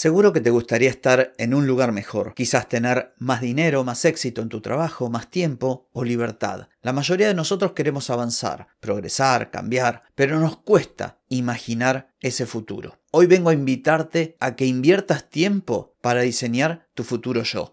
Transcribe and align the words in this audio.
Seguro 0.00 0.32
que 0.32 0.40
te 0.40 0.50
gustaría 0.50 0.90
estar 0.90 1.32
en 1.38 1.54
un 1.54 1.66
lugar 1.66 1.90
mejor, 1.90 2.32
quizás 2.32 2.68
tener 2.68 3.14
más 3.18 3.40
dinero, 3.40 3.82
más 3.82 4.04
éxito 4.04 4.42
en 4.42 4.48
tu 4.48 4.60
trabajo, 4.60 5.10
más 5.10 5.28
tiempo 5.28 5.88
o 5.92 6.04
libertad. 6.04 6.68
La 6.82 6.92
mayoría 6.92 7.26
de 7.26 7.34
nosotros 7.34 7.72
queremos 7.72 8.08
avanzar, 8.08 8.68
progresar, 8.78 9.50
cambiar, 9.50 10.04
pero 10.14 10.38
nos 10.38 10.58
cuesta 10.58 11.18
imaginar 11.28 12.12
ese 12.20 12.46
futuro. 12.46 13.00
Hoy 13.10 13.26
vengo 13.26 13.50
a 13.50 13.54
invitarte 13.54 14.36
a 14.38 14.54
que 14.54 14.66
inviertas 14.66 15.28
tiempo 15.30 15.96
para 16.00 16.20
diseñar 16.20 16.86
tu 16.94 17.02
futuro 17.02 17.42
yo. 17.42 17.72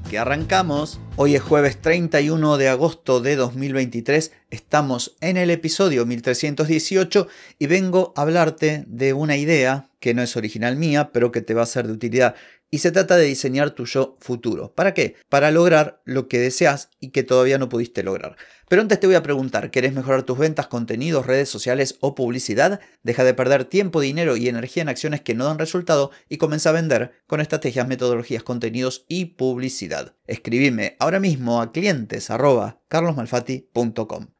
que 0.11 0.19
arrancamos. 0.19 0.99
Hoy 1.15 1.35
es 1.35 1.41
jueves 1.41 1.79
31 1.79 2.57
de 2.57 2.67
agosto 2.67 3.21
de 3.21 3.37
2023, 3.37 4.33
estamos 4.49 5.15
en 5.21 5.37
el 5.37 5.49
episodio 5.49 6.05
1318 6.05 7.29
y 7.57 7.67
vengo 7.67 8.11
a 8.17 8.23
hablarte 8.23 8.83
de 8.87 9.13
una 9.13 9.37
idea 9.37 9.89
que 10.01 10.13
no 10.13 10.21
es 10.21 10.35
original 10.35 10.75
mía, 10.75 11.11
pero 11.13 11.31
que 11.31 11.41
te 11.41 11.53
va 11.53 11.61
a 11.61 11.65
ser 11.65 11.87
de 11.87 11.93
utilidad. 11.93 12.35
Y 12.73 12.79
se 12.79 12.91
trata 12.91 13.17
de 13.17 13.25
diseñar 13.25 13.71
tu 13.71 13.85
yo 13.85 14.17
futuro. 14.19 14.73
¿Para 14.73 14.93
qué? 14.93 15.15
Para 15.29 15.51
lograr 15.51 16.01
lo 16.05 16.27
que 16.27 16.39
deseas 16.39 16.89
y 16.99 17.09
que 17.09 17.23
todavía 17.23 17.57
no 17.57 17.67
pudiste 17.67 18.01
lograr. 18.01 18.37
Pero 18.69 18.81
antes 18.81 19.01
te 19.01 19.07
voy 19.07 19.17
a 19.17 19.23
preguntar, 19.23 19.69
¿querés 19.71 19.91
mejorar 19.91 20.23
tus 20.23 20.37
ventas, 20.37 20.67
contenidos, 20.67 21.25
redes 21.25 21.49
sociales 21.49 21.97
o 21.99 22.15
publicidad? 22.15 22.79
Deja 23.03 23.25
de 23.25 23.33
perder 23.33 23.65
tiempo, 23.65 23.99
dinero 23.99 24.37
y 24.37 24.47
energía 24.47 24.83
en 24.83 24.87
acciones 24.87 25.19
que 25.19 25.35
no 25.35 25.43
dan 25.43 25.59
resultado 25.59 26.11
y 26.29 26.37
comienza 26.37 26.69
a 26.69 26.71
vender 26.71 27.11
con 27.27 27.41
estrategias, 27.41 27.89
metodologías, 27.89 28.43
contenidos 28.43 29.03
y 29.09 29.25
publicidad. 29.25 30.00
Escribime 30.27 30.95
ahora 30.99 31.19
mismo 31.19 31.61
a 31.61 31.71
clientes 31.71 32.29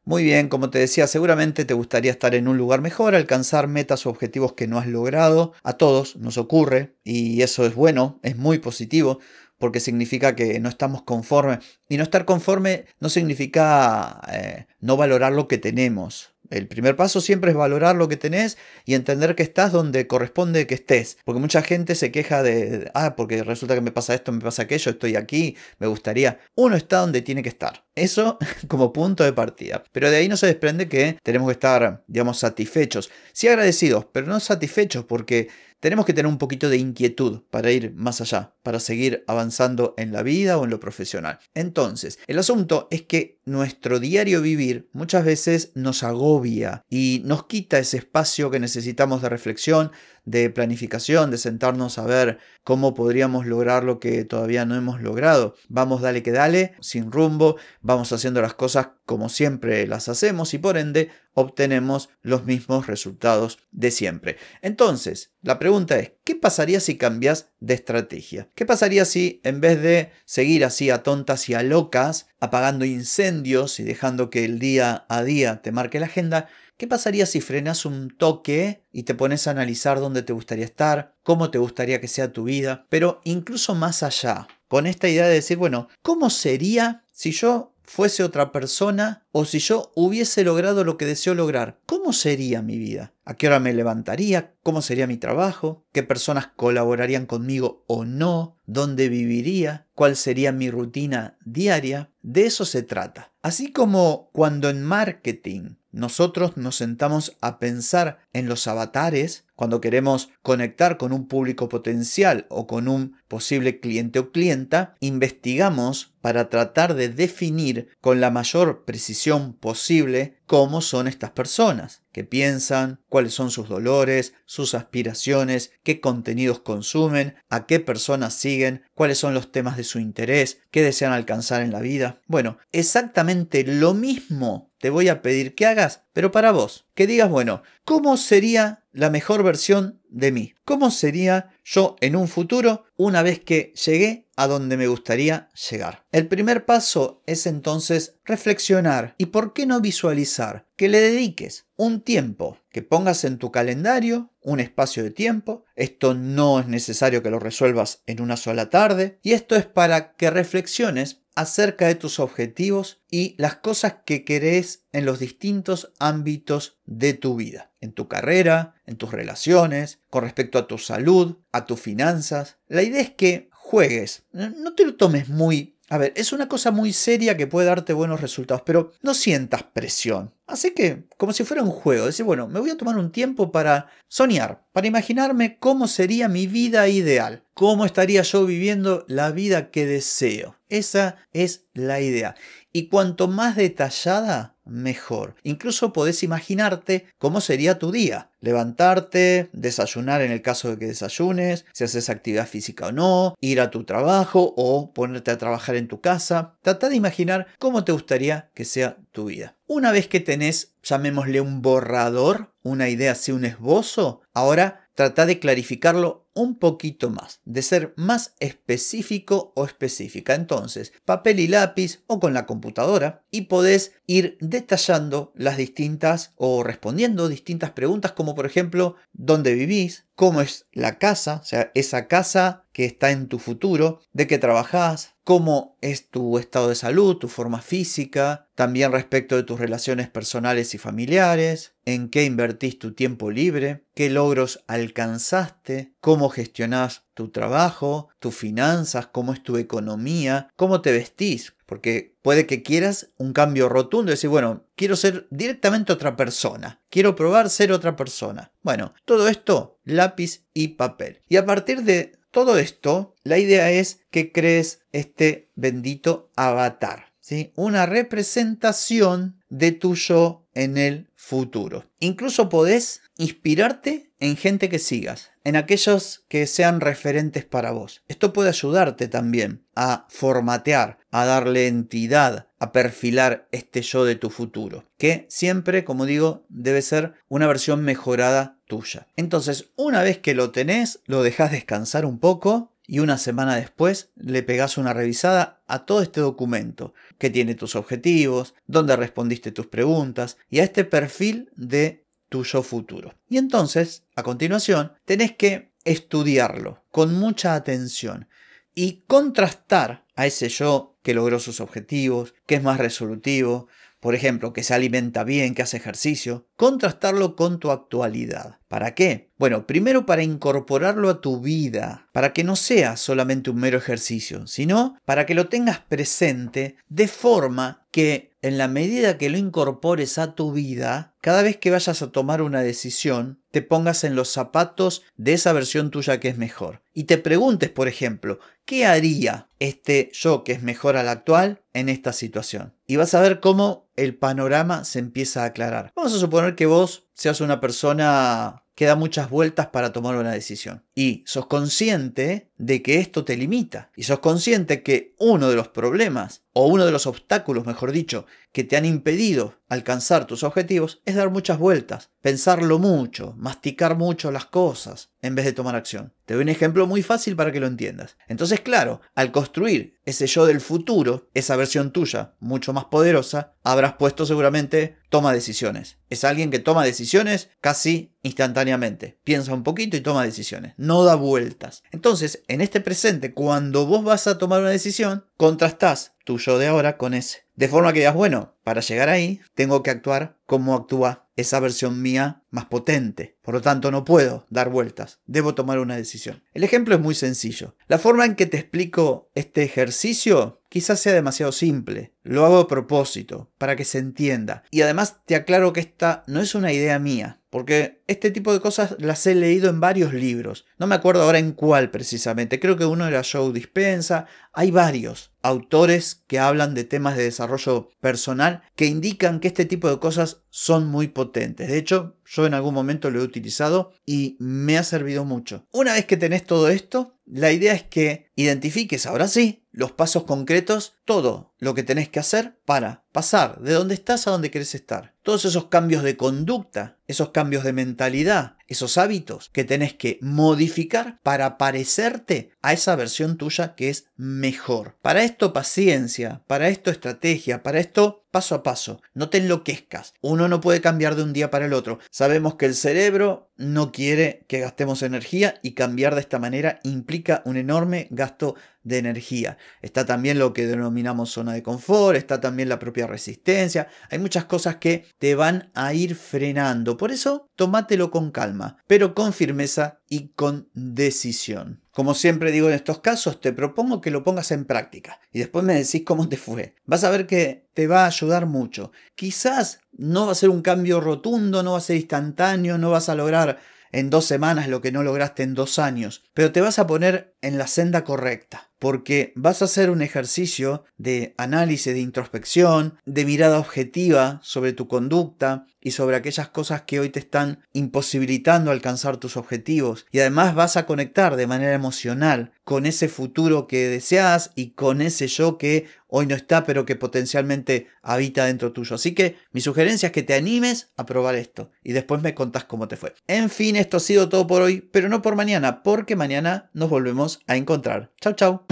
Muy 0.04 0.24
bien, 0.24 0.48
como 0.48 0.70
te 0.70 0.78
decía, 0.78 1.06
seguramente 1.06 1.64
te 1.64 1.74
gustaría 1.74 2.10
estar 2.10 2.34
en 2.34 2.48
un 2.48 2.58
lugar 2.58 2.80
mejor, 2.80 3.14
alcanzar 3.14 3.68
metas 3.68 4.06
o 4.06 4.10
objetivos 4.10 4.54
que 4.54 4.66
no 4.66 4.78
has 4.78 4.86
logrado. 4.86 5.52
A 5.62 5.74
todos 5.74 6.16
nos 6.16 6.38
ocurre 6.38 6.96
y 7.04 7.42
eso 7.42 7.66
es 7.66 7.74
bueno, 7.74 8.20
es 8.22 8.36
muy 8.36 8.58
positivo 8.58 9.20
porque 9.62 9.78
significa 9.78 10.34
que 10.34 10.58
no 10.58 10.68
estamos 10.68 11.02
conformes. 11.02 11.60
Y 11.88 11.96
no 11.96 12.02
estar 12.02 12.24
conforme 12.24 12.86
no 12.98 13.08
significa 13.08 14.20
eh, 14.32 14.66
no 14.80 14.96
valorar 14.96 15.32
lo 15.32 15.46
que 15.46 15.56
tenemos. 15.56 16.34
El 16.52 16.68
primer 16.68 16.96
paso 16.96 17.20
siempre 17.20 17.50
es 17.50 17.56
valorar 17.56 17.96
lo 17.96 18.08
que 18.08 18.16
tenés 18.16 18.58
y 18.84 18.94
entender 18.94 19.34
que 19.34 19.42
estás 19.42 19.72
donde 19.72 20.06
corresponde 20.06 20.66
que 20.66 20.74
estés. 20.74 21.16
Porque 21.24 21.40
mucha 21.40 21.62
gente 21.62 21.94
se 21.94 22.12
queja 22.12 22.42
de, 22.42 22.90
ah, 22.94 23.16
porque 23.16 23.42
resulta 23.42 23.74
que 23.74 23.80
me 23.80 23.90
pasa 23.90 24.14
esto, 24.14 24.32
me 24.32 24.40
pasa 24.40 24.62
aquello, 24.62 24.90
estoy 24.90 25.16
aquí, 25.16 25.56
me 25.78 25.86
gustaría. 25.86 26.40
Uno 26.54 26.76
está 26.76 26.98
donde 26.98 27.22
tiene 27.22 27.42
que 27.42 27.48
estar. 27.48 27.84
Eso 27.94 28.38
como 28.68 28.92
punto 28.92 29.24
de 29.24 29.32
partida. 29.32 29.82
Pero 29.92 30.10
de 30.10 30.16
ahí 30.16 30.28
no 30.28 30.36
se 30.36 30.46
desprende 30.46 30.88
que 30.88 31.18
tenemos 31.22 31.48
que 31.48 31.54
estar, 31.54 32.04
digamos, 32.06 32.38
satisfechos. 32.38 33.10
Sí 33.32 33.48
agradecidos, 33.48 34.06
pero 34.12 34.26
no 34.26 34.38
satisfechos 34.38 35.04
porque 35.04 35.48
tenemos 35.82 36.06
que 36.06 36.12
tener 36.12 36.28
un 36.28 36.38
poquito 36.38 36.68
de 36.68 36.76
inquietud 36.76 37.42
para 37.50 37.72
ir 37.72 37.92
más 37.96 38.20
allá, 38.20 38.54
para 38.62 38.78
seguir 38.78 39.24
avanzando 39.26 39.94
en 39.96 40.12
la 40.12 40.22
vida 40.22 40.56
o 40.56 40.62
en 40.62 40.70
lo 40.70 40.78
profesional. 40.78 41.40
Entonces, 41.54 42.20
el 42.28 42.38
asunto 42.38 42.86
es 42.92 43.02
que 43.02 43.40
nuestro 43.44 43.98
diario 43.98 44.40
vivir 44.40 44.88
muchas 44.92 45.24
veces 45.24 45.72
nos 45.74 46.02
agobia 46.02 46.84
y 46.88 47.22
nos 47.24 47.46
quita 47.46 47.78
ese 47.78 47.96
espacio 47.96 48.50
que 48.50 48.60
necesitamos 48.60 49.22
de 49.22 49.28
reflexión, 49.28 49.90
de 50.24 50.50
planificación, 50.50 51.32
de 51.32 51.38
sentarnos 51.38 51.98
a 51.98 52.06
ver 52.06 52.38
cómo 52.62 52.94
podríamos 52.94 53.44
lograr 53.46 53.82
lo 53.82 53.98
que 53.98 54.24
todavía 54.24 54.64
no 54.64 54.76
hemos 54.76 55.00
logrado. 55.00 55.56
Vamos, 55.68 56.00
dale 56.00 56.22
que 56.22 56.30
dale, 56.30 56.74
sin 56.80 57.10
rumbo, 57.10 57.56
vamos 57.80 58.12
haciendo 58.12 58.40
las 58.40 58.54
cosas 58.54 58.90
como 59.04 59.28
siempre 59.28 59.86
las 59.88 60.08
hacemos 60.08 60.54
y 60.54 60.58
por 60.58 60.78
ende 60.78 61.10
obtenemos 61.34 62.10
los 62.20 62.44
mismos 62.44 62.86
resultados 62.86 63.58
de 63.72 63.90
siempre. 63.90 64.36
Entonces, 64.60 65.32
la 65.42 65.58
pregunta 65.58 65.98
es, 65.98 66.12
¿qué 66.24 66.36
pasaría 66.36 66.78
si 66.78 66.96
cambias 66.96 67.48
de 67.58 67.74
estrategia? 67.74 68.48
¿Qué 68.54 68.64
pasaría 68.64 69.04
si 69.04 69.40
en 69.42 69.60
vez 69.60 69.82
de 69.82 70.10
seguir 70.24 70.64
así 70.64 70.90
a 70.90 71.02
tontas 71.02 71.48
y 71.48 71.54
a 71.54 71.62
locas, 71.62 72.28
apagando 72.38 72.84
incendios 72.84 73.31
y 73.78 73.82
dejando 73.82 74.28
que 74.30 74.44
el 74.44 74.58
día 74.58 75.06
a 75.08 75.22
día 75.22 75.62
te 75.62 75.72
marque 75.72 76.00
la 76.00 76.06
agenda, 76.06 76.48
¿Qué 76.82 76.88
pasaría 76.88 77.26
si 77.26 77.40
frenas 77.40 77.84
un 77.84 78.10
toque 78.10 78.82
y 78.90 79.04
te 79.04 79.14
pones 79.14 79.46
a 79.46 79.52
analizar 79.52 80.00
dónde 80.00 80.22
te 80.22 80.32
gustaría 80.32 80.64
estar, 80.64 81.14
cómo 81.22 81.50
te 81.52 81.58
gustaría 81.58 82.00
que 82.00 82.08
sea 82.08 82.32
tu 82.32 82.42
vida, 82.42 82.86
pero 82.88 83.20
incluso 83.22 83.76
más 83.76 84.02
allá, 84.02 84.48
con 84.66 84.88
esta 84.88 85.08
idea 85.08 85.28
de 85.28 85.34
decir, 85.34 85.58
bueno, 85.58 85.86
¿cómo 86.02 86.28
sería 86.28 87.04
si 87.12 87.30
yo 87.30 87.72
fuese 87.84 88.24
otra 88.24 88.52
persona 88.52 89.26
o 89.32 89.44
si 89.44 89.58
yo 89.58 89.92
hubiese 89.94 90.44
logrado 90.44 90.82
lo 90.82 90.96
que 90.96 91.04
deseo 91.04 91.34
lograr? 91.34 91.78
¿Cómo 91.86 92.12
sería 92.12 92.62
mi 92.62 92.78
vida? 92.78 93.12
¿A 93.24 93.34
qué 93.34 93.46
hora 93.46 93.60
me 93.60 93.74
levantaría? 93.74 94.54
¿Cómo 94.62 94.82
sería 94.82 95.06
mi 95.06 95.18
trabajo? 95.18 95.84
¿Qué 95.92 96.02
personas 96.02 96.48
colaborarían 96.56 97.26
conmigo 97.26 97.84
o 97.86 98.04
no? 98.04 98.58
¿Dónde 98.66 99.08
viviría? 99.08 99.86
¿Cuál 99.94 100.16
sería 100.16 100.52
mi 100.52 100.70
rutina 100.70 101.38
diaria? 101.44 102.10
De 102.22 102.46
eso 102.46 102.64
se 102.64 102.82
trata. 102.82 103.32
Así 103.42 103.72
como 103.72 104.30
cuando 104.32 104.68
en 104.70 104.82
marketing 104.82 105.74
nosotros 105.90 106.56
nos 106.56 106.76
sentamos 106.76 107.36
a 107.40 107.58
pensar 107.58 108.20
en 108.32 108.48
los 108.48 108.66
avatares 108.66 109.44
cuando 109.56 109.80
queremos 109.80 110.30
conectar 110.40 110.96
con 110.96 111.12
un 111.12 111.28
público 111.28 111.68
potencial 111.68 112.46
o 112.48 112.66
con 112.66 112.88
un 112.88 113.16
posible 113.28 113.80
cliente 113.80 114.20
o 114.20 114.32
clienta, 114.32 114.94
investigamos 115.00 116.14
para 116.20 116.48
tratar 116.48 116.94
de 116.94 117.08
definir 117.08 117.88
con 118.00 118.20
la 118.20 118.30
mayor 118.30 118.84
precisión 118.84 119.52
posible 119.52 120.38
cómo 120.46 120.80
son 120.80 121.08
estas 121.08 121.32
personas, 121.32 122.01
qué 122.12 122.24
piensan, 122.24 123.00
cuáles 123.08 123.34
son 123.34 123.50
sus 123.50 123.68
dolores, 123.68 124.34
sus 124.44 124.74
aspiraciones, 124.74 125.72
qué 125.82 126.00
contenidos 126.00 126.60
consumen, 126.60 127.34
a 127.48 127.66
qué 127.66 127.80
personas 127.80 128.34
siguen, 128.34 128.82
cuáles 128.94 129.18
son 129.18 129.34
los 129.34 129.50
temas 129.50 129.76
de 129.76 129.84
su 129.84 129.98
interés, 129.98 130.60
qué 130.70 130.82
desean 130.82 131.12
alcanzar 131.12 131.62
en 131.62 131.72
la 131.72 131.80
vida. 131.80 132.20
Bueno, 132.26 132.58
exactamente 132.70 133.64
lo 133.64 133.94
mismo 133.94 134.72
te 134.78 134.90
voy 134.90 135.08
a 135.08 135.22
pedir 135.22 135.54
que 135.54 135.64
hagas, 135.64 136.02
pero 136.12 136.32
para 136.32 136.50
vos, 136.50 136.86
que 136.94 137.06
digas, 137.06 137.30
bueno, 137.30 137.62
¿cómo 137.84 138.16
sería 138.16 138.84
la 138.92 139.10
mejor 139.10 139.42
versión 139.42 140.00
de 140.08 140.30
mí? 140.32 140.54
¿Cómo 140.64 140.90
sería 140.90 141.50
yo 141.64 141.96
en 142.00 142.16
un 142.16 142.28
futuro 142.28 142.84
una 142.96 143.22
vez 143.22 143.40
que 143.40 143.72
llegué 143.84 144.28
a 144.36 144.46
donde 144.46 144.76
me 144.76 144.86
gustaría 144.86 145.50
llegar? 145.70 146.04
El 146.12 146.28
primer 146.28 146.66
paso 146.66 147.22
es 147.26 147.46
entonces 147.46 148.16
reflexionar 148.24 149.14
y 149.18 149.26
por 149.26 149.52
qué 149.54 149.66
no 149.66 149.80
visualizar, 149.80 150.66
que 150.76 150.88
le 150.88 151.00
dediques 151.00 151.66
un 151.76 152.02
tiempo, 152.02 152.58
que 152.70 152.82
pongas 152.82 153.24
en 153.24 153.38
tu 153.38 153.50
calendario 153.50 154.30
un 154.42 154.60
espacio 154.60 155.02
de 155.02 155.10
tiempo. 155.10 155.64
Esto 155.76 156.14
no 156.14 156.60
es 156.60 156.68
necesario 156.68 157.22
que 157.22 157.30
lo 157.30 157.38
resuelvas 157.38 158.02
en 158.06 158.20
una 158.20 158.36
sola 158.36 158.68
tarde 158.68 159.18
y 159.22 159.32
esto 159.32 159.56
es 159.56 159.66
para 159.66 160.14
que 160.14 160.30
reflexiones 160.30 161.21
acerca 161.34 161.86
de 161.86 161.94
tus 161.94 162.18
objetivos 162.20 163.02
y 163.10 163.34
las 163.38 163.56
cosas 163.56 163.96
que 164.04 164.24
querés 164.24 164.86
en 164.92 165.06
los 165.06 165.18
distintos 165.18 165.92
ámbitos 165.98 166.78
de 166.84 167.14
tu 167.14 167.36
vida, 167.36 167.72
en 167.80 167.92
tu 167.92 168.08
carrera, 168.08 168.74
en 168.86 168.96
tus 168.96 169.12
relaciones, 169.12 170.00
con 170.10 170.24
respecto 170.24 170.58
a 170.58 170.66
tu 170.66 170.78
salud, 170.78 171.38
a 171.52 171.66
tus 171.66 171.80
finanzas. 171.80 172.58
La 172.68 172.82
idea 172.82 173.00
es 173.00 173.10
que 173.10 173.48
juegues, 173.52 174.24
no 174.32 174.74
te 174.74 174.84
lo 174.84 174.96
tomes 174.96 175.28
muy 175.28 175.78
a 175.92 175.98
ver, 175.98 176.14
es 176.16 176.32
una 176.32 176.48
cosa 176.48 176.70
muy 176.70 176.94
seria 176.94 177.36
que 177.36 177.46
puede 177.46 177.66
darte 177.66 177.92
buenos 177.92 178.22
resultados, 178.22 178.62
pero 178.64 178.92
no 179.02 179.12
sientas 179.12 179.62
presión. 179.62 180.32
Así 180.46 180.70
que, 180.70 181.04
como 181.18 181.34
si 181.34 181.44
fuera 181.44 181.62
un 181.62 181.70
juego, 181.70 182.06
decir, 182.06 182.24
bueno, 182.24 182.48
me 182.48 182.60
voy 182.60 182.70
a 182.70 182.78
tomar 182.78 182.96
un 182.96 183.12
tiempo 183.12 183.52
para 183.52 183.88
soñar, 184.08 184.64
para 184.72 184.86
imaginarme 184.86 185.58
cómo 185.58 185.86
sería 185.88 186.28
mi 186.28 186.46
vida 186.46 186.88
ideal, 186.88 187.44
cómo 187.52 187.84
estaría 187.84 188.22
yo 188.22 188.46
viviendo 188.46 189.04
la 189.06 189.32
vida 189.32 189.70
que 189.70 189.84
deseo. 189.84 190.56
Esa 190.70 191.16
es 191.34 191.66
la 191.74 192.00
idea. 192.00 192.36
Y 192.72 192.88
cuanto 192.88 193.28
más 193.28 193.56
detallada, 193.56 194.51
mejor. 194.64 195.34
Incluso 195.42 195.92
podés 195.92 196.22
imaginarte 196.22 197.06
cómo 197.18 197.40
sería 197.40 197.78
tu 197.78 197.92
día. 197.92 198.30
Levantarte, 198.40 199.50
desayunar 199.52 200.22
en 200.22 200.32
el 200.32 200.42
caso 200.42 200.70
de 200.70 200.78
que 200.78 200.86
desayunes, 200.86 201.64
si 201.72 201.84
haces 201.84 202.08
actividad 202.08 202.48
física 202.48 202.88
o 202.88 202.92
no, 202.92 203.34
ir 203.40 203.60
a 203.60 203.70
tu 203.70 203.84
trabajo 203.84 204.54
o 204.56 204.92
ponerte 204.92 205.30
a 205.30 205.38
trabajar 205.38 205.76
en 205.76 205.88
tu 205.88 206.00
casa. 206.00 206.56
Trata 206.62 206.88
de 206.88 206.96
imaginar 206.96 207.46
cómo 207.58 207.84
te 207.84 207.92
gustaría 207.92 208.50
que 208.54 208.64
sea 208.64 208.98
tu 209.12 209.26
vida. 209.26 209.56
Una 209.66 209.92
vez 209.92 210.08
que 210.08 210.20
tenés, 210.20 210.74
llamémosle 210.82 211.40
un 211.40 211.62
borrador, 211.62 212.52
una 212.62 212.88
idea 212.88 213.12
así, 213.12 213.32
un 213.32 213.44
esbozo, 213.44 214.22
ahora 214.34 214.88
trata 214.94 215.26
de 215.26 215.38
clarificarlo 215.38 216.21
un 216.34 216.58
poquito 216.58 217.10
más, 217.10 217.40
de 217.44 217.62
ser 217.62 217.92
más 217.96 218.34
específico 218.40 219.52
o 219.54 219.64
específica. 219.64 220.34
Entonces, 220.34 220.92
papel 221.04 221.40
y 221.40 221.48
lápiz 221.48 222.02
o 222.06 222.20
con 222.20 222.34
la 222.34 222.46
computadora 222.46 223.24
y 223.30 223.42
podés 223.42 223.92
ir 224.06 224.38
detallando 224.40 225.32
las 225.36 225.56
distintas 225.56 226.32
o 226.36 226.62
respondiendo 226.62 227.28
distintas 227.28 227.70
preguntas 227.70 228.12
como 228.12 228.34
por 228.34 228.46
ejemplo, 228.46 228.96
¿dónde 229.12 229.54
vivís? 229.54 230.06
¿Cómo 230.14 230.40
es 230.40 230.66
la 230.72 230.98
casa? 230.98 231.40
O 231.42 231.44
sea, 231.44 231.70
esa 231.74 232.06
casa 232.06 232.64
que 232.72 232.84
está 232.84 233.10
en 233.10 233.28
tu 233.28 233.38
futuro, 233.38 234.00
de 234.12 234.26
qué 234.26 234.38
trabajás, 234.38 235.11
cómo 235.24 235.76
es 235.80 236.08
tu 236.08 236.38
estado 236.38 236.68
de 236.68 236.74
salud, 236.74 237.16
tu 237.16 237.28
forma 237.28 237.60
física, 237.60 238.48
también 238.54 238.92
respecto 238.92 239.36
de 239.36 239.42
tus 239.42 239.58
relaciones 239.58 240.08
personales 240.08 240.74
y 240.74 240.78
familiares, 240.78 241.74
en 241.84 242.08
qué 242.08 242.24
invertís 242.24 242.78
tu 242.78 242.92
tiempo 242.92 243.30
libre, 243.30 243.84
qué 243.94 244.10
logros 244.10 244.64
alcanzaste, 244.66 245.92
cómo 246.00 246.28
gestionás 246.28 247.04
tu 247.14 247.30
trabajo, 247.30 248.08
tus 248.18 248.34
finanzas, 248.34 249.06
cómo 249.06 249.32
es 249.32 249.42
tu 249.42 249.56
economía, 249.56 250.48
cómo 250.56 250.80
te 250.80 250.92
vestís, 250.92 251.54
porque 251.66 252.16
puede 252.22 252.46
que 252.46 252.62
quieras 252.62 253.10
un 253.16 253.32
cambio 253.32 253.68
rotundo 253.68 254.10
y 254.10 254.14
decir, 254.14 254.30
bueno, 254.30 254.64
quiero 254.76 254.96
ser 254.96 255.26
directamente 255.30 255.92
otra 255.92 256.16
persona, 256.16 256.80
quiero 256.90 257.16
probar 257.16 257.50
ser 257.50 257.72
otra 257.72 257.96
persona. 257.96 258.52
Bueno, 258.62 258.94
todo 259.04 259.28
esto, 259.28 259.78
lápiz 259.84 260.44
y 260.54 260.68
papel. 260.68 261.20
Y 261.28 261.36
a 261.36 261.46
partir 261.46 261.82
de 261.82 262.12
todo 262.32 262.58
esto, 262.58 263.14
la 263.22 263.38
idea 263.38 263.70
es 263.70 264.00
que 264.10 264.32
crees 264.32 264.80
este 264.90 265.50
bendito 265.54 266.30
avatar, 266.34 267.12
¿sí? 267.20 267.52
Una 267.54 267.86
representación 267.86 269.41
de 269.52 269.70
tu 269.70 269.94
yo 269.94 270.48
en 270.54 270.78
el 270.78 271.10
futuro. 271.14 271.84
Incluso 272.00 272.48
podés 272.48 273.02
inspirarte 273.18 274.10
en 274.18 274.36
gente 274.36 274.70
que 274.70 274.78
sigas, 274.78 275.30
en 275.44 275.56
aquellos 275.56 276.24
que 276.28 276.46
sean 276.46 276.80
referentes 276.80 277.44
para 277.44 277.70
vos. 277.70 278.02
Esto 278.08 278.32
puede 278.32 278.48
ayudarte 278.48 279.08
también 279.08 279.66
a 279.74 280.06
formatear, 280.08 280.98
a 281.10 281.26
darle 281.26 281.66
entidad, 281.66 282.48
a 282.58 282.72
perfilar 282.72 283.46
este 283.52 283.82
yo 283.82 284.06
de 284.06 284.14
tu 284.14 284.30
futuro, 284.30 284.84
que 284.96 285.26
siempre, 285.28 285.84
como 285.84 286.06
digo, 286.06 286.46
debe 286.48 286.80
ser 286.80 287.12
una 287.28 287.46
versión 287.46 287.82
mejorada 287.82 288.58
tuya. 288.66 289.06
Entonces, 289.16 289.70
una 289.76 290.02
vez 290.02 290.18
que 290.18 290.34
lo 290.34 290.50
tenés, 290.50 291.00
lo 291.04 291.22
dejas 291.22 291.50
descansar 291.50 292.06
un 292.06 292.18
poco 292.18 292.71
y 292.86 292.98
una 292.98 293.18
semana 293.18 293.56
después 293.56 294.10
le 294.16 294.42
pegas 294.42 294.76
una 294.76 294.92
revisada 294.92 295.62
a 295.66 295.86
todo 295.86 296.02
este 296.02 296.20
documento, 296.20 296.94
que 297.18 297.30
tiene 297.30 297.54
tus 297.54 297.76
objetivos, 297.76 298.54
dónde 298.66 298.96
respondiste 298.96 299.52
tus 299.52 299.66
preguntas 299.66 300.36
y 300.50 300.60
a 300.60 300.64
este 300.64 300.84
perfil 300.84 301.50
de 301.54 302.04
tu 302.28 302.44
yo 302.44 302.62
futuro. 302.62 303.14
Y 303.28 303.38
entonces, 303.38 304.04
a 304.16 304.22
continuación, 304.22 304.92
tenés 305.04 305.32
que 305.36 305.72
estudiarlo 305.84 306.84
con 306.90 307.14
mucha 307.14 307.54
atención 307.54 308.28
y 308.74 309.04
contrastar 309.06 310.06
a 310.16 310.26
ese 310.26 310.48
yo 310.48 310.96
que 311.02 311.14
logró 311.14 311.38
sus 311.40 311.60
objetivos, 311.60 312.34
que 312.46 312.54
es 312.56 312.62
más 312.62 312.78
resolutivo, 312.78 313.68
por 314.02 314.16
ejemplo, 314.16 314.52
que 314.52 314.64
se 314.64 314.74
alimenta 314.74 315.22
bien, 315.22 315.54
que 315.54 315.62
hace 315.62 315.76
ejercicio, 315.76 316.48
contrastarlo 316.56 317.36
con 317.36 317.60
tu 317.60 317.70
actualidad. 317.70 318.58
¿Para 318.66 318.96
qué? 318.96 319.30
Bueno, 319.38 319.64
primero 319.64 320.06
para 320.06 320.24
incorporarlo 320.24 321.08
a 321.08 321.20
tu 321.20 321.40
vida, 321.40 322.08
para 322.10 322.32
que 322.32 322.42
no 322.42 322.56
sea 322.56 322.96
solamente 322.96 323.50
un 323.50 323.60
mero 323.60 323.78
ejercicio, 323.78 324.48
sino 324.48 324.96
para 325.04 325.24
que 325.24 325.36
lo 325.36 325.48
tengas 325.48 325.78
presente 325.78 326.74
de 326.88 327.06
forma 327.06 327.86
que 327.92 328.32
en 328.42 328.58
la 328.58 328.66
medida 328.66 329.18
que 329.18 329.30
lo 329.30 329.38
incorpores 329.38 330.18
a 330.18 330.34
tu 330.34 330.50
vida, 330.50 331.14
cada 331.20 331.42
vez 331.42 331.56
que 331.58 331.70
vayas 331.70 332.02
a 332.02 332.10
tomar 332.10 332.42
una 332.42 332.62
decisión, 332.62 333.40
te 333.52 333.62
pongas 333.62 334.02
en 334.02 334.16
los 334.16 334.30
zapatos 334.30 335.04
de 335.16 335.34
esa 335.34 335.52
versión 335.52 335.92
tuya 335.92 336.18
que 336.18 336.28
es 336.28 336.38
mejor. 336.38 336.82
Y 336.92 337.04
te 337.04 337.18
preguntes, 337.18 337.70
por 337.70 337.86
ejemplo, 337.86 338.40
¿qué 338.64 338.84
haría 338.84 339.48
este 339.60 340.10
yo 340.12 340.42
que 340.42 340.52
es 340.52 340.62
mejor 340.62 340.96
al 340.96 341.08
actual 341.08 341.62
en 341.72 341.88
esta 341.88 342.12
situación? 342.12 342.74
Y 342.92 342.96
vas 342.96 343.14
a 343.14 343.22
ver 343.22 343.40
cómo 343.40 343.90
el 343.96 344.18
panorama 344.18 344.84
se 344.84 344.98
empieza 344.98 345.44
a 345.44 345.46
aclarar. 345.46 345.94
Vamos 345.96 346.12
a 346.12 346.18
suponer 346.18 346.54
que 346.54 346.66
vos 346.66 347.08
seas 347.14 347.40
una 347.40 347.58
persona 347.58 348.64
que 348.74 348.84
da 348.84 348.96
muchas 348.96 349.30
vueltas 349.30 349.68
para 349.68 349.94
tomar 349.94 350.16
una 350.16 350.32
decisión. 350.32 350.84
Y 350.94 351.24
sos 351.26 351.46
consciente 351.46 352.51
de 352.62 352.80
que 352.80 353.00
esto 353.00 353.24
te 353.24 353.36
limita. 353.36 353.90
Y 353.96 354.04
sos 354.04 354.20
consciente 354.20 354.84
que 354.84 355.16
uno 355.18 355.50
de 355.50 355.56
los 355.56 355.68
problemas, 355.68 356.42
o 356.52 356.66
uno 356.66 356.86
de 356.86 356.92
los 356.92 357.06
obstáculos, 357.06 357.66
mejor 357.66 357.90
dicho, 357.90 358.26
que 358.52 358.62
te 358.62 358.76
han 358.76 358.84
impedido 358.84 359.60
alcanzar 359.68 360.26
tus 360.26 360.44
objetivos 360.44 361.00
es 361.06 361.14
dar 361.14 361.30
muchas 361.30 361.58
vueltas, 361.58 362.10
pensarlo 362.20 362.78
mucho, 362.78 363.34
masticar 363.38 363.96
mucho 363.96 364.30
las 364.30 364.44
cosas, 364.44 365.10
en 365.22 365.34
vez 365.34 365.46
de 365.46 365.54
tomar 365.54 365.74
acción. 365.74 366.12
Te 366.26 366.34
doy 366.34 366.42
un 366.42 366.50
ejemplo 366.50 366.86
muy 366.86 367.02
fácil 367.02 367.36
para 367.36 367.52
que 367.52 367.60
lo 367.60 367.66
entiendas. 367.66 368.16
Entonces, 368.28 368.60
claro, 368.60 369.00
al 369.14 369.32
construir 369.32 369.98
ese 370.04 370.26
yo 370.26 370.44
del 370.46 370.60
futuro, 370.60 371.30
esa 371.32 371.56
versión 371.56 371.90
tuya, 371.90 372.34
mucho 372.38 372.72
más 372.72 372.84
poderosa, 372.86 373.54
habrás 373.62 373.94
puesto 373.94 374.26
seguramente 374.26 374.96
toma 375.08 375.32
decisiones. 375.32 375.98
Es 376.10 376.24
alguien 376.24 376.50
que 376.50 376.58
toma 376.58 376.84
decisiones 376.84 377.50
casi 377.60 378.14
instantáneamente. 378.22 379.18
Piensa 379.24 379.54
un 379.54 379.62
poquito 379.62 379.96
y 379.96 380.00
toma 380.00 380.24
decisiones. 380.24 380.74
No 380.76 381.04
da 381.04 381.14
vueltas. 381.14 381.82
Entonces, 381.92 382.42
en 382.52 382.60
este 382.60 382.82
presente, 382.82 383.32
cuando 383.32 383.86
vos 383.86 384.04
vas 384.04 384.26
a 384.26 384.36
tomar 384.36 384.60
una 384.60 384.68
decisión, 384.68 385.24
contrastás 385.38 386.14
tu 386.24 386.38
yo 386.38 386.58
de 386.58 386.66
ahora 386.66 386.98
con 386.98 387.14
ese. 387.14 387.46
De 387.54 387.66
forma 387.66 387.92
que 387.92 388.00
digas, 388.00 388.14
bueno, 388.14 388.56
para 388.62 388.82
llegar 388.82 389.08
ahí 389.08 389.40
tengo 389.54 389.82
que 389.82 389.90
actuar 389.90 390.38
como 390.44 390.74
actúa 390.74 391.30
esa 391.34 391.60
versión 391.60 392.02
mía 392.02 392.42
más 392.50 392.66
potente. 392.66 393.38
Por 393.42 393.54
lo 393.54 393.62
tanto, 393.62 393.90
no 393.90 394.04
puedo 394.04 394.46
dar 394.50 394.68
vueltas. 394.68 395.20
Debo 395.26 395.54
tomar 395.54 395.78
una 395.78 395.96
decisión. 395.96 396.42
El 396.52 396.62
ejemplo 396.64 396.94
es 396.94 397.00
muy 397.00 397.14
sencillo. 397.14 397.74
La 397.88 397.98
forma 397.98 398.26
en 398.26 398.36
que 398.36 398.46
te 398.46 398.58
explico 398.58 399.30
este 399.34 399.62
ejercicio 399.62 400.60
quizás 400.68 401.00
sea 401.00 401.12
demasiado 401.14 401.52
simple. 401.52 402.12
Lo 402.22 402.44
hago 402.44 402.58
a 402.58 402.68
propósito, 402.68 403.50
para 403.58 403.76
que 403.76 403.84
se 403.84 403.98
entienda. 403.98 404.62
Y 404.70 404.82
además 404.82 405.24
te 405.24 405.36
aclaro 405.36 405.72
que 405.72 405.80
esta 405.80 406.22
no 406.26 406.40
es 406.40 406.54
una 406.54 406.72
idea 406.72 406.98
mía. 406.98 407.41
Porque 407.52 408.02
este 408.06 408.30
tipo 408.30 408.50
de 408.54 408.60
cosas 408.60 408.96
las 408.98 409.26
he 409.26 409.34
leído 409.34 409.68
en 409.68 409.78
varios 409.78 410.14
libros. 410.14 410.64
No 410.78 410.86
me 410.86 410.94
acuerdo 410.94 411.22
ahora 411.22 411.38
en 411.38 411.52
cuál 411.52 411.90
precisamente. 411.90 412.58
Creo 412.58 412.78
que 412.78 412.86
uno 412.86 413.06
era 413.06 413.20
Joe 413.30 413.52
Dispensa. 413.52 414.24
Hay 414.54 414.70
varios 414.70 415.31
autores 415.42 416.22
que 416.26 416.38
hablan 416.38 416.74
de 416.74 416.84
temas 416.84 417.16
de 417.16 417.24
desarrollo 417.24 417.90
personal 418.00 418.62
que 418.76 418.86
indican 418.86 419.40
que 419.40 419.48
este 419.48 419.64
tipo 419.64 419.90
de 419.90 419.98
cosas 419.98 420.42
son 420.50 420.86
muy 420.86 421.08
potentes. 421.08 421.68
De 421.68 421.76
hecho, 421.76 422.16
yo 422.24 422.46
en 422.46 422.54
algún 422.54 422.74
momento 422.74 423.10
lo 423.10 423.20
he 423.20 423.24
utilizado 423.24 423.92
y 424.06 424.36
me 424.38 424.78
ha 424.78 424.84
servido 424.84 425.24
mucho. 425.24 425.66
Una 425.72 425.94
vez 425.94 426.06
que 426.06 426.16
tenés 426.16 426.44
todo 426.44 426.68
esto, 426.68 427.18
la 427.26 427.52
idea 427.52 427.74
es 427.74 427.82
que 427.82 428.30
identifiques 428.36 429.06
ahora 429.06 429.28
sí 429.28 429.62
los 429.72 429.92
pasos 429.92 430.24
concretos, 430.24 430.96
todo 431.04 431.54
lo 431.58 431.74
que 431.74 431.82
tenés 431.82 432.08
que 432.08 432.20
hacer 432.20 432.58
para 432.66 433.04
pasar 433.10 433.60
de 433.60 433.72
donde 433.72 433.94
estás 433.94 434.26
a 434.26 434.30
donde 434.30 434.50
querés 434.50 434.74
estar. 434.74 435.14
Todos 435.22 435.46
esos 435.46 435.66
cambios 435.66 436.02
de 436.02 436.16
conducta, 436.16 436.98
esos 437.06 437.30
cambios 437.30 437.64
de 437.64 437.72
mentalidad, 437.72 438.56
esos 438.72 438.98
hábitos 438.98 439.50
que 439.52 439.64
tenés 439.64 439.94
que 439.94 440.18
modificar 440.20 441.20
para 441.22 441.58
parecerte 441.58 442.50
a 442.62 442.72
esa 442.72 442.96
versión 442.96 443.36
tuya 443.36 443.74
que 443.74 443.88
es 443.88 444.06
mejor. 444.16 444.96
Para 445.02 445.22
esto 445.24 445.52
paciencia, 445.52 446.42
para 446.46 446.68
esto 446.68 446.90
estrategia, 446.90 447.62
para 447.62 447.80
esto 447.80 448.21
paso 448.32 448.56
a 448.56 448.62
paso, 448.64 449.00
no 449.14 449.28
te 449.28 449.38
enloquezcas. 449.38 450.14
Uno 450.20 450.48
no 450.48 450.60
puede 450.60 450.80
cambiar 450.80 451.14
de 451.14 451.22
un 451.22 451.32
día 451.32 451.50
para 451.50 451.66
el 451.66 451.74
otro. 451.74 452.00
Sabemos 452.10 452.56
que 452.56 452.66
el 452.66 452.74
cerebro 452.74 453.52
no 453.56 453.92
quiere 453.92 454.44
que 454.48 454.58
gastemos 454.58 455.02
energía 455.02 455.60
y 455.62 455.74
cambiar 455.74 456.14
de 456.14 456.22
esta 456.22 456.40
manera 456.40 456.80
implica 456.82 457.42
un 457.44 457.56
enorme 457.56 458.08
gasto 458.10 458.56
de 458.82 458.98
energía. 458.98 459.58
Está 459.82 460.06
también 460.06 460.38
lo 460.38 460.54
que 460.54 460.66
denominamos 460.66 461.30
zona 461.30 461.52
de 461.52 461.62
confort, 461.62 462.16
está 462.16 462.40
también 462.40 462.70
la 462.70 462.78
propia 462.78 463.06
resistencia. 463.06 463.88
Hay 464.10 464.18
muchas 464.18 464.46
cosas 464.46 464.76
que 464.76 465.04
te 465.18 465.34
van 465.34 465.70
a 465.74 465.92
ir 465.94 466.16
frenando. 466.16 466.96
Por 466.96 467.12
eso, 467.12 467.46
tómatelo 467.54 468.10
con 468.10 468.30
calma, 468.30 468.78
pero 468.86 469.14
con 469.14 469.32
firmeza 469.32 470.00
y 470.08 470.28
con 470.28 470.70
decisión. 470.72 471.81
Como 471.92 472.14
siempre 472.14 472.50
digo 472.50 472.68
en 472.68 472.74
estos 472.74 473.00
casos, 473.00 473.40
te 473.40 473.52
propongo 473.52 474.00
que 474.00 474.10
lo 474.10 474.24
pongas 474.24 474.50
en 474.50 474.64
práctica 474.64 475.20
y 475.30 475.40
después 475.40 475.62
me 475.64 475.74
decís 475.74 476.02
cómo 476.06 476.26
te 476.26 476.38
fue. 476.38 476.74
Vas 476.86 477.04
a 477.04 477.10
ver 477.10 477.26
que 477.26 477.68
te 477.74 477.86
va 477.86 478.04
a 478.04 478.06
ayudar 478.06 478.46
mucho. 478.46 478.92
Quizás 479.14 479.80
no 479.92 480.24
va 480.24 480.32
a 480.32 480.36
ser 480.36 480.48
un 480.48 480.62
cambio 480.62 481.00
rotundo, 481.00 481.62
no 481.62 481.72
va 481.72 481.78
a 481.78 481.82
ser 481.82 481.96
instantáneo, 481.96 482.78
no 482.78 482.90
vas 482.90 483.10
a 483.10 483.14
lograr 483.14 483.60
en 483.92 484.08
dos 484.08 484.24
semanas 484.24 484.68
lo 484.68 484.80
que 484.80 484.90
no 484.90 485.02
lograste 485.02 485.42
en 485.42 485.52
dos 485.52 485.78
años, 485.78 486.24
pero 486.32 486.50
te 486.50 486.62
vas 486.62 486.78
a 486.78 486.86
poner 486.86 487.36
en 487.42 487.58
la 487.58 487.66
senda 487.66 488.04
correcta 488.04 488.71
porque 488.82 489.32
vas 489.36 489.62
a 489.62 489.66
hacer 489.66 489.90
un 489.90 490.02
ejercicio 490.02 490.82
de 490.98 491.34
análisis, 491.38 491.94
de 491.94 492.00
introspección, 492.00 492.98
de 493.06 493.24
mirada 493.24 493.60
objetiva 493.60 494.40
sobre 494.42 494.72
tu 494.72 494.88
conducta 494.88 495.66
y 495.80 495.92
sobre 495.92 496.16
aquellas 496.16 496.48
cosas 496.48 496.82
que 496.82 496.98
hoy 496.98 497.08
te 497.08 497.20
están 497.20 497.60
imposibilitando 497.72 498.72
alcanzar 498.72 499.18
tus 499.18 499.36
objetivos. 499.36 500.06
Y 500.10 500.18
además 500.18 500.56
vas 500.56 500.76
a 500.76 500.86
conectar 500.86 501.36
de 501.36 501.46
manera 501.46 501.74
emocional 501.74 502.52
con 502.64 502.86
ese 502.86 503.08
futuro 503.08 503.66
que 503.66 503.88
deseas 503.88 504.50
y 504.54 504.70
con 504.70 505.00
ese 505.00 505.26
yo 505.26 505.58
que 505.58 505.86
hoy 506.06 506.26
no 506.26 506.34
está, 506.34 506.64
pero 506.64 506.84
que 506.84 506.94
potencialmente 506.94 507.88
habita 508.02 508.44
dentro 508.44 508.72
tuyo. 508.72 508.94
Así 508.94 509.14
que 509.14 509.36
mi 509.50 509.60
sugerencia 509.60 510.08
es 510.08 510.12
que 510.12 510.22
te 510.22 510.34
animes 510.34 510.92
a 510.96 511.06
probar 511.06 511.34
esto 511.34 511.70
y 511.82 511.92
después 511.92 512.22
me 512.22 512.34
contás 512.34 512.64
cómo 512.64 512.86
te 512.86 512.96
fue. 512.96 513.14
En 513.26 513.50
fin, 513.50 513.76
esto 513.76 513.96
ha 513.96 514.00
sido 514.00 514.28
todo 514.28 514.46
por 514.46 514.62
hoy, 514.62 514.88
pero 514.92 515.08
no 515.08 515.22
por 515.22 515.36
mañana, 515.36 515.82
porque 515.82 516.14
mañana 516.14 516.70
nos 516.74 516.90
volvemos 516.90 517.40
a 517.46 517.56
encontrar. 517.56 518.12
Chao, 518.20 518.34
chao. 518.34 518.71